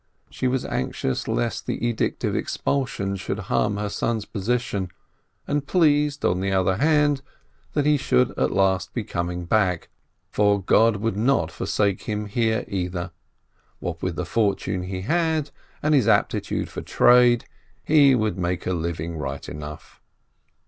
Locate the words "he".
7.85-7.97, 14.85-15.01, 17.83-18.15